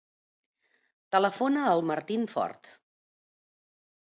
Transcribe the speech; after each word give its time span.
Telefona 1.15 1.67
al 1.75 1.83
Martín 1.91 2.27
Fort. 2.33 2.73